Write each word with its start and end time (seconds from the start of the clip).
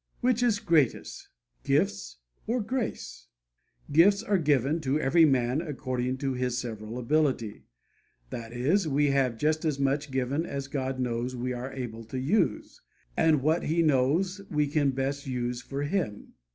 Which 0.21 0.41
is 0.41 0.57
greatest, 0.57 1.29
gifts 1.63 2.17
or 2.47 2.59
grace? 2.59 3.27
Gifts 3.91 4.23
are 4.23 4.39
given 4.39 4.81
'to 4.81 4.99
every 4.99 5.25
man 5.25 5.61
according 5.61 6.17
to 6.25 6.33
his 6.33 6.57
several 6.57 6.97
ability.' 6.97 7.65
That 8.31 8.51
is, 8.51 8.87
we 8.87 9.11
have 9.11 9.37
just 9.37 9.63
as 9.63 9.77
much 9.77 10.09
given 10.09 10.43
as 10.43 10.67
God 10.67 10.99
knows 10.99 11.35
we 11.35 11.53
are 11.53 11.71
able 11.71 12.03
to 12.05 12.19
use, 12.19 12.81
and 13.15 13.43
what 13.43 13.65
He 13.65 13.83
knows 13.83 14.41
we 14.49 14.65
can 14.65 14.89
best 14.89 15.27
use 15.27 15.61
for 15.61 15.83
Him. 15.83 16.33